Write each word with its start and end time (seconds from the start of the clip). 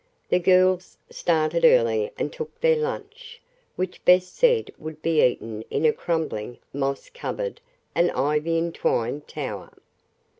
The 0.29 0.39
girls 0.39 0.97
started 1.11 1.63
early 1.63 2.09
and 2.17 2.33
took 2.33 2.59
their 2.59 2.75
lunch, 2.75 3.39
which 3.75 4.03
Bess 4.03 4.25
said 4.27 4.71
would 4.79 4.99
be 5.03 5.21
eaten 5.23 5.61
in 5.69 5.85
a 5.85 5.93
crumbling, 5.93 6.57
moss 6.73 7.07
covered 7.07 7.61
and 7.93 8.09
ivy 8.09 8.57
entwined 8.57 9.27
tower. 9.27 9.69